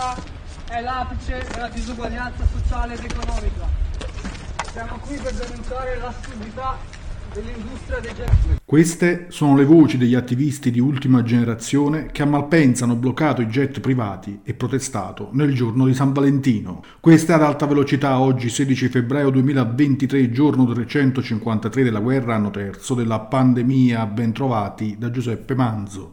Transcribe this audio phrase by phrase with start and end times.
[0.00, 0.16] questa
[0.70, 3.68] è l'apice della disuguaglianza sociale ed economica.
[4.72, 6.78] Siamo qui per denunciare l'assurdità
[7.34, 8.60] dell'industria dei jet.
[8.64, 13.46] Queste sono le voci degli attivisti di ultima generazione che a Malpensa hanno bloccato i
[13.46, 16.82] jet privati e protestato nel giorno di San Valentino.
[16.98, 22.94] Questa è ad alta velocità oggi 16 febbraio 2023, giorno 353 della guerra, anno terzo
[22.94, 26.12] della pandemia, ben trovati da Giuseppe Manzo.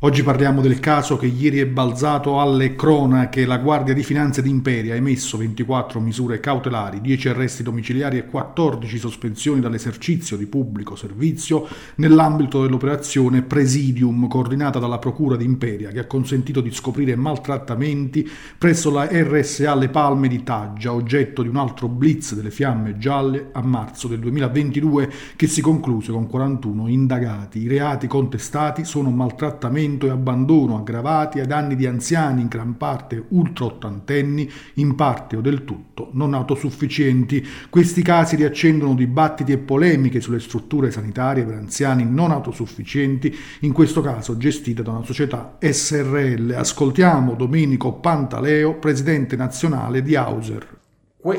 [0.00, 3.46] Oggi parliamo del caso che ieri è balzato alle cronache.
[3.46, 8.26] La Guardia di Finanza ed Imperia ha emesso 24 misure cautelari, 10 arresti domiciliari e
[8.26, 16.00] 14 sospensioni dall'esercizio di pubblico servizio nell'ambito dell'operazione Presidium coordinata dalla Procura di Imperia che
[16.00, 21.56] ha consentito di scoprire maltrattamenti presso la RSA Le Palme di Taggia, oggetto di un
[21.56, 27.62] altro blitz delle fiamme gialle a marzo del 2022 che si concluse con 41 indagati.
[27.62, 32.76] I reati contestati sono maltrattamenti sfruttamento e abbandono aggravati ai danni di anziani in gran
[32.76, 37.44] parte ultra ottantenni, in parte o del tutto non autosufficienti.
[37.70, 44.00] Questi casi riaccendono dibattiti e polemiche sulle strutture sanitarie per anziani non autosufficienti, in questo
[44.00, 46.54] caso gestite da una società SRL.
[46.56, 50.74] Ascoltiamo Domenico Pantaleo, presidente nazionale di Hauser.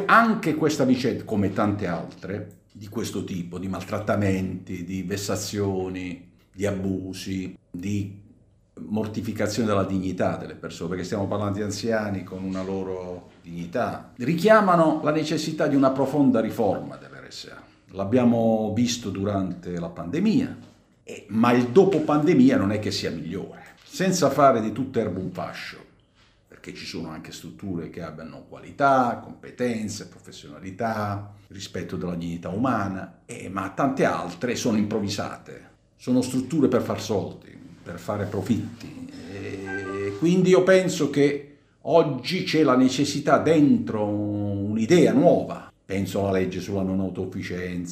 [0.06, 7.58] Anche questa vicenda, come tante altre, di questo tipo, di maltrattamenti, di vessazioni, di abusi,
[7.72, 8.26] di
[8.80, 15.02] mortificazione della dignità delle persone, perché stiamo parlando di anziani con una loro dignità, richiamano
[15.04, 17.64] la necessità di una profonda riforma dell'RSA.
[17.92, 20.58] L'abbiamo visto durante la pandemia,
[21.28, 23.76] ma il dopo pandemia non è che sia migliore.
[23.84, 25.78] Senza fare di tutto erbo un fascio,
[26.48, 33.20] perché ci sono anche strutture che abbiano qualità, competenze, professionalità, rispetto della dignità umana,
[33.50, 37.56] ma tante altre sono improvvisate, sono strutture per far soldi
[37.88, 39.08] per fare profitti.
[39.32, 45.72] E quindi io penso che oggi c'è la necessità dentro un'idea nuova.
[45.86, 47.00] Penso alla legge sulla non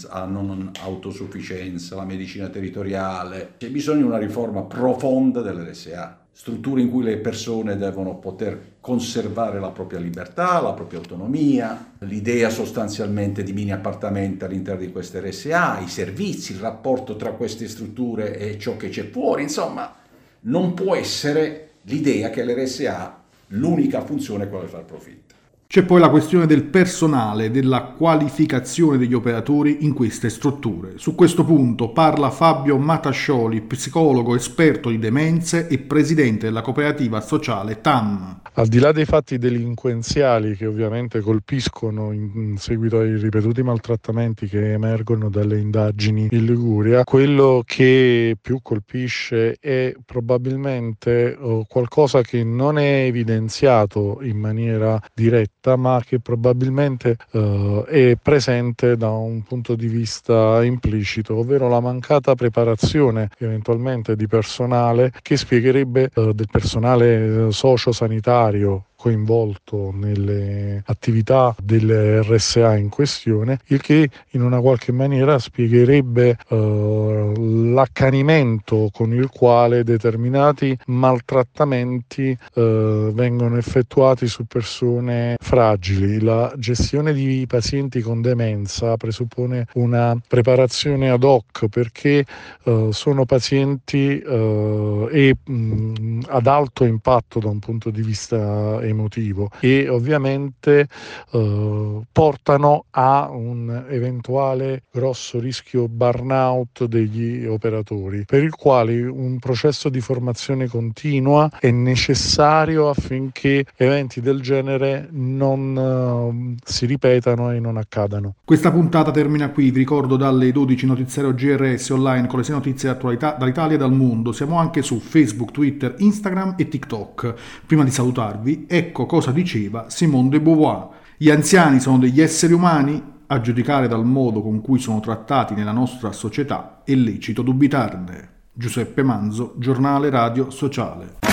[0.09, 3.53] alla non autosufficienza, la medicina territoriale.
[3.57, 9.57] C'è bisogno di una riforma profonda dell'RSA strutture in cui le persone devono poter conservare
[9.57, 15.79] la propria libertà, la propria autonomia, l'idea sostanzialmente di mini appartamenti all'interno di queste RSA,
[15.79, 19.95] i servizi, il rapporto tra queste strutture e ciò che c'è fuori, insomma,
[20.41, 25.34] non può essere l'idea che l'RSA l'unica funzione è quella di far profitto.
[25.75, 30.93] C'è poi la questione del personale, della qualificazione degli operatori in queste strutture.
[30.95, 37.81] Su questo punto parla Fabio Matascioli, psicologo esperto di demenze e presidente della cooperativa sociale
[37.81, 38.39] TAM.
[38.53, 44.71] Al di là dei fatti delinquenziali che ovviamente colpiscono in seguito ai ripetuti maltrattamenti che
[44.71, 52.77] emergono dalle indagini in Liguria, quello che più colpisce è probabilmente oh, qualcosa che non
[52.77, 59.75] è evidenziato in maniera diretta diretta, ma che probabilmente eh, è presente da un punto
[59.75, 67.51] di vista implicito, ovvero la mancata preparazione eventualmente di personale che spiegherebbe eh, del personale
[67.51, 77.33] socio-sanitario coinvolto nelle attività dell'RSA in questione, il che in una qualche maniera spiegherebbe eh,
[77.37, 86.19] l'accanimento con il quale determinati maltrattamenti eh, vengono effettuati su persone fragili.
[86.19, 92.25] La gestione di pazienti con demenza presuppone una preparazione ad hoc perché
[92.63, 98.93] eh, sono pazienti eh, e, mh, ad alto impatto da un punto di vista emotivo
[98.95, 100.87] emotivo e ovviamente
[101.31, 109.89] eh, portano a un eventuale grosso rischio burnout degli operatori per il quale un processo
[109.89, 117.77] di formazione continua è necessario affinché eventi del genere non uh, si ripetano e non
[117.77, 118.35] accadano.
[118.43, 122.89] Questa puntata termina qui, vi ricordo dalle 12 notiziario GRS online con le 6 notizie
[122.89, 124.31] di attualità dall'Italia e dal mondo.
[124.31, 127.33] Siamo anche su Facebook, Twitter, Instagram e TikTok.
[127.65, 130.89] Prima di salutarvi, Ecco cosa diceva Simone de Beauvoir.
[131.15, 135.71] Gli anziani sono degli esseri umani, a giudicare dal modo con cui sono trattati nella
[135.71, 138.31] nostra società è lecito dubitarne.
[138.51, 141.24] Giuseppe Manzo, Giornale Radio Sociale.